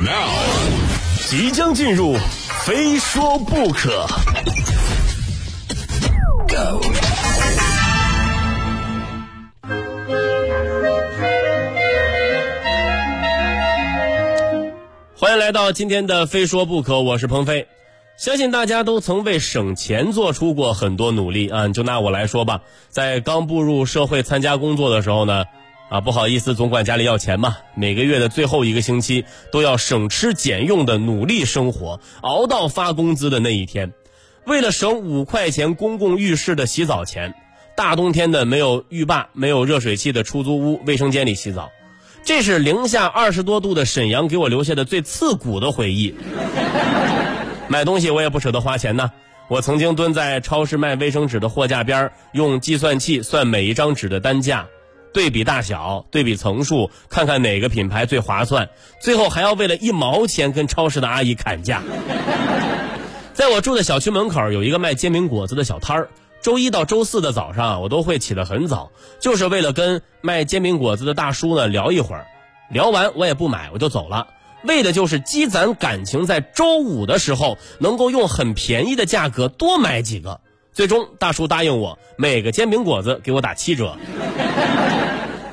[0.00, 0.30] Now，
[1.26, 2.14] 即将进入，
[2.64, 4.06] 非说不可。
[15.16, 17.66] 欢迎来到今天的《非说不可》，我是鹏飞。
[18.16, 21.68] 相信大家都曾为省钱做出过很多努力啊！
[21.68, 25.44] 就拿我来说吧，在刚步入社会参加工作的时候呢，
[25.88, 27.56] 啊，不好意思，总管家里要钱嘛。
[27.74, 33.92] 每个月的最后一个星期都要省吃俭用的努力生活，熬到发工资的那一天。
[34.44, 37.34] 为了省五块钱公共浴室的洗澡钱，
[37.74, 41.70] 大冬天的没有浴霸、没有热水器的出租屋卫生间里洗澡。
[42.22, 46.14] 这是零下二十多度的沈阳给我留下的最刺骨的回忆。
[47.68, 49.10] 买东西我也不舍得花钱呐。
[49.48, 54.66] 我曾经蹲在超市卖卫生纸的货架边用计算器算每一张纸的单价，
[55.12, 58.68] 对比大小，对比层数，看看哪个品牌最划算。
[59.00, 61.82] 最后还要为了一毛钱跟超市的阿姨砍价。
[63.34, 66.08] 在我住的小区门口有一个卖煎饼果子的小摊儿。
[66.40, 72.26] 周一到周四的早上，我都会起得很早，就是为了跟卖煎饼果子的大叔呢聊一会儿。
[72.70, 74.28] 聊完我也不买，我就走了，
[74.62, 80.40] 为的就是积攒感情，在周五的时候能够用很便宜的价格多买几个。
[80.72, 83.96] 最终大叔答应我，每个煎饼果子给我打七折。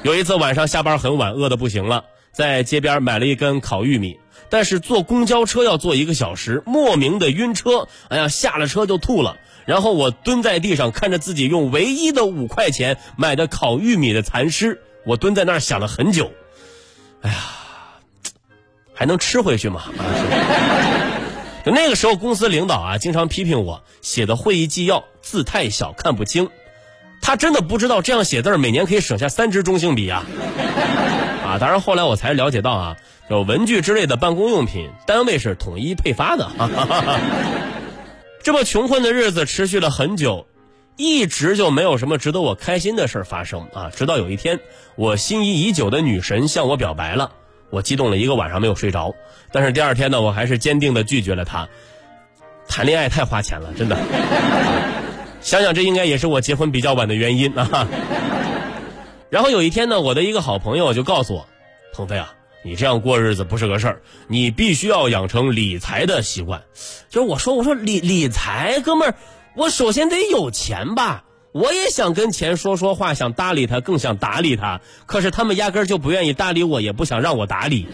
[0.06, 4.20] 有一次晚上下班很晚，饿得不行了，在街边买了一根烤玉米，
[4.52, 9.38] 但是坐公交车要坐一个小时，莫名的晕车，哎呀，下了车就吐了。
[9.66, 16.31] 然后我蹲在地上，看着自己用唯一的五块钱买的烤玉米的残尸，我蹲在那儿想了很久。
[17.22, 17.38] 哎呀，
[18.94, 19.86] 还能吃回去吗？
[21.66, 26.52] 就那个时候，公司领导啊，经常批评我写的会议纪要字太小，看不清。
[27.26, 30.23] 他真的不知道这样写字每年可以省下三支中性笔啊！
[31.44, 36.48] 啊，当然后来我才了解到啊，就文具之类的办公用品，单位是统一配发的。
[38.44, 40.46] 这么穷困的日子持续了很久，
[40.98, 43.90] 一直就没有什么值得我开心的事发生啊！
[43.96, 44.59] 直到有一天，
[44.96, 47.31] 我心仪已久的女神向我表白了，
[47.72, 49.16] 我激动了一个晚上没有睡着。
[49.52, 51.68] 但是第二天呢，我还是坚定的拒绝了她。
[52.68, 53.97] 谈恋爱太花钱了，真的。
[55.45, 57.88] 想想这应该也是我结婚比较晚的原因啊。
[59.29, 61.47] 然后有一天呢，我的一个好朋友就告诉我，
[61.94, 62.33] 鹏飞啊。
[62.63, 66.63] 你这样过日子不是个事儿，你必须要养成理财的习惯。
[67.09, 69.16] 就是我说，我说理理财，哥们儿，
[69.55, 71.25] 我首先得有钱吧。
[71.51, 74.81] 我也想跟钱说说话，想搭理他，更想打理他。
[75.05, 77.88] 可是他们压根儿就不愿意搭理我，也不想让我打理。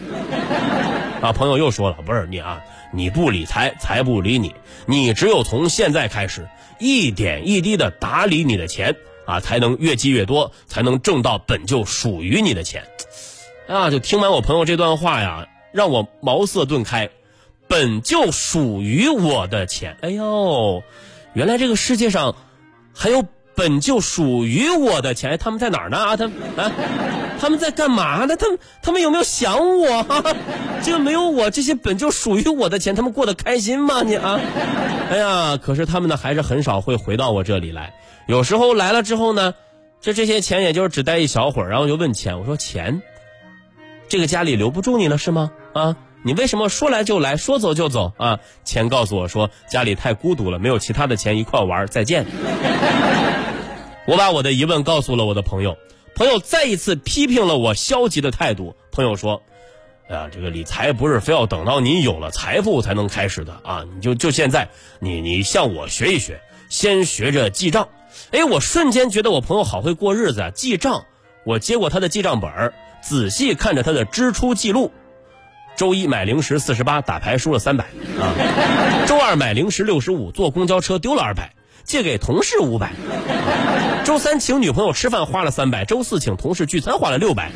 [1.20, 2.62] 啊，朋友又说了，不是你啊，
[2.92, 4.54] 你不理财，财不理你。
[4.86, 6.48] 你只有从现在开始，
[6.78, 8.94] 一点一滴的打理你的钱
[9.26, 12.84] 啊，才能越积越多，才能挣到本就属于你的钱。
[13.68, 13.90] 啊！
[13.90, 17.10] 就听完我朋友这段话呀，让我茅塞顿开。
[17.68, 20.82] 本就属于我的钱，哎呦，
[21.32, 22.36] 原来这个世界上
[22.94, 23.24] 还有
[23.62, 25.96] 本就属于我的钱，他们在哪儿呢？
[25.96, 26.24] 啊，他
[26.60, 26.72] 啊，
[27.38, 28.36] 他们在干嘛呢？
[28.36, 30.04] 他们他们有没有想我？
[30.82, 34.02] 这个没有我这些本就属于我的钱，他们过得开心吗？
[34.02, 34.40] 你啊，
[35.10, 37.94] 哎呀，可是他们呢，还是很少会回到我这里来。
[38.26, 39.54] 有时候来了之后呢，
[40.00, 42.40] 这这些钱也就是只待一小会儿，然后就问钱。
[42.40, 43.00] 我说钱。
[44.08, 45.52] 这个家里留不住你了是吗？
[45.72, 48.40] 啊，你为什么说来就来，说走就走啊？
[48.64, 52.26] 钱告诉我说家里太孤独了，没有其他的钱一块玩，再见。
[54.06, 55.78] 我把我的疑问告诉了我的朋友，
[56.14, 58.74] 朋友再一次批评了我消极的态度。
[58.90, 59.42] 朋友说
[60.10, 63.84] ：“啊，这个理财不是非要等到你有了财富才能开始的啊！
[63.94, 64.68] 你就就现在，
[64.98, 67.88] 你你向我学一学，先学着记账。”
[68.32, 70.50] 哎，我瞬间觉得我朋友好会过日子啊！
[70.50, 71.04] 记账，
[71.44, 72.72] 我接过他的记账本。
[73.02, 74.92] 仔细看着他的支出记录，
[75.76, 77.84] 周一买零食四十八，打牌输了三百
[78.20, 78.34] 啊。
[79.06, 81.52] 周二买零食六十五，坐公交车丢了二百，
[81.84, 82.92] 借给同事五百。
[84.04, 87.50] 周三请女朋友吃饭花了三百，周四请同事聚餐花了六百。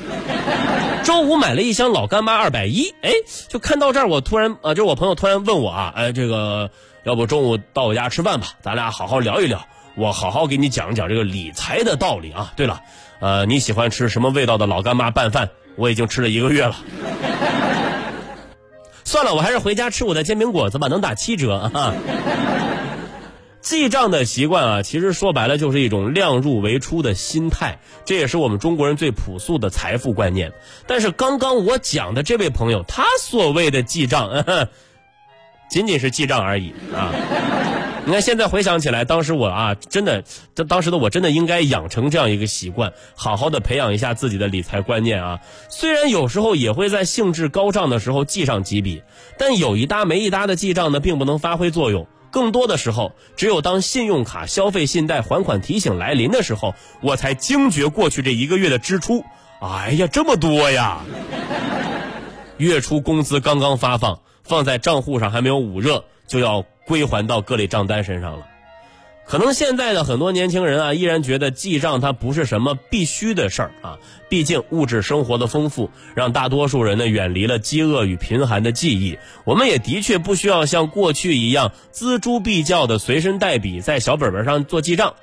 [1.02, 3.10] 周五买了一箱老干妈二百一，哎，
[3.48, 6.71] 就看到这儿，我突然啊，就我朋友突然问我啊，哎，这个
[7.04, 9.66] 要不中午到我家吃饭吧，咱俩好好聊一聊，
[9.97, 12.53] 我好好给你讲讲这个理财的道理啊。
[12.56, 12.80] 对了。
[13.18, 15.48] 呃，你喜欢吃什么味道的老干妈拌饭？
[15.76, 16.76] 我已经吃了一个月了。
[19.04, 21.94] 算了，我还是回家吃我的煎饼果子吧，能打七折啊！
[23.66, 30.53] 记账的习惯啊，其实说白了就是一种量入为出的心态，这也是我们中国人最朴素的财富观念。
[30.86, 34.45] 但是刚刚我讲的这位朋友，他所谓的记账，
[35.68, 37.13] 仅仅是记账而已啊。
[38.04, 40.22] 你看现在回想起来，当时我啊，真的，
[40.54, 45.41] 这当时的我真的应该养成这样一个习惯，好好的培养一下自己的理财观念啊。
[45.69, 49.03] 虽然有时候也会在兴致高涨的时候记上几笔，
[49.36, 52.07] 但有一搭没一搭的记账呢，并不能发挥作用。
[52.36, 59.24] 更多的时候，只有当信用卡消费信贷还款提醒来临的时候，我才惊觉过去这一个月的支出，
[59.62, 61.00] 哎呀，这么多呀！
[62.59, 68.47] 月初工资刚刚发放，放在账户上还没有捂热，就要归还到各类账单身上了。
[69.28, 73.98] 可能现在的很多年轻人啊，依然觉得记账它不是什么必须的事儿啊。
[74.28, 79.18] 毕竟物质生活的丰富，让大多数人呢远离了饥饿与贫寒的记忆。
[79.44, 85.14] 我们也的确不需要像过去一样锱铢必较的随身带笔在小本本上做记账。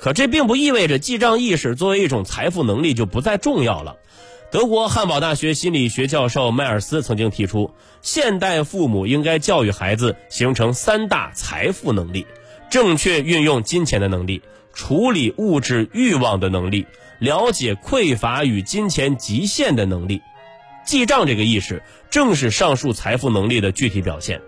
[0.00, 3.96] 可这并不意味着记账意识作为一种财富能力就不再重要了。
[4.52, 7.72] 德国汉堡大学心理学教授迈尔斯曾经提出，
[8.02, 12.24] 现代父母应该教育孩子形成三大财富能力：
[12.70, 14.42] 正确运用金钱的能力，
[14.74, 16.86] 处理物质欲望的能力，
[17.18, 20.22] 了解匮乏与金钱极限的能力。
[20.84, 24.40] 记账这个意识，正是上述财富能力的具体表现。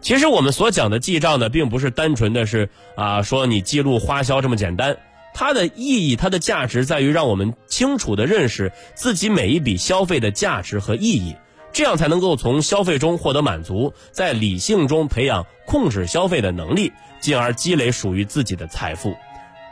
[0.00, 4.96] 其实我们所讲的记账呢，并不是单纯的是啊说你记录花销这么简单。
[5.32, 11.36] 它的意义，它的价值在于让我们清楚地认识自己每一笔消费的价值和意义，
[11.72, 19.14] 这样才能够从消费中获得满足，在理性中培养控制消费的能力，进而积累属于自己的财富。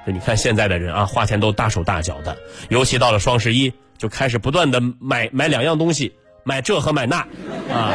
[0.07, 2.39] 你看现在的人啊，花钱都大手大脚的，
[2.71, 6.15] 尤其到了双十一，就开始不断的买买两样东西，
[6.45, 7.27] 买这和买那，
[7.71, 7.93] 啊，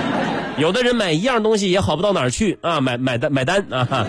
[0.57, 4.07] 有的人买一样东西也好不到哪儿去啊，买买单买单啊。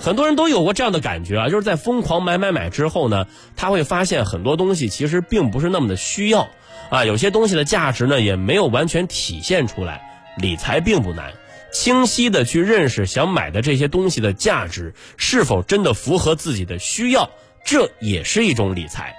[0.00, 3.26] 很多人都有过这样的感觉啊，就是在疯狂买买买之后呢，
[3.56, 6.48] 他会发现很多东西其实并不是那么的需要，
[6.92, 10.02] 啊，有些东西的价值呢也没有完全体现出来。
[10.36, 11.32] 理财并不难，
[11.72, 17.30] 清晰的去认识想买的这些东西的价值是否真的符合自己的需要，
[17.64, 19.16] 这也是一种理财。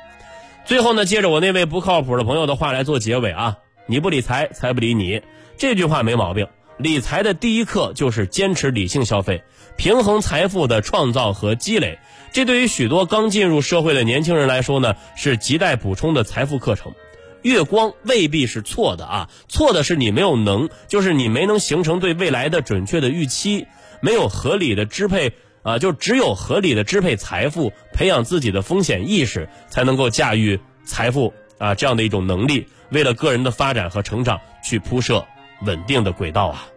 [0.65, 5.23] 最后呢，接着我那位不靠谱的朋友的话来做结尾啊，你不理财，财不理你，
[5.57, 6.47] 这句话没毛病。
[6.77, 9.43] 理财的第一课就是坚持理性消费，
[9.77, 11.97] 平衡财富的创造和积累。
[12.31, 16.93] 这对于许多刚进入社会的年轻人来说呢，是亟待补充的财富课程。
[17.43, 23.67] 月光未必是错的啊，错的是你没有能，就是你没能形成对未来的准确的预期，
[24.01, 35.25] 没有合理的支配啊，就只有合理的支配财富，培养自己的风险意识，才能够驾驭财富啊这样的一种能力，为了个人的发展和成长去铺设。
[35.65, 36.67] 稳定的轨道啊。